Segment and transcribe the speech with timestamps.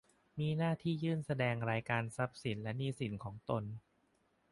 [0.39, 3.63] มีหน้าที่ยื่นแสดงรายการทรัพย์สินและหนี้สินของตน